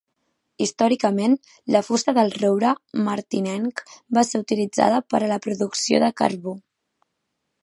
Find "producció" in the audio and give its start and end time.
5.49-6.05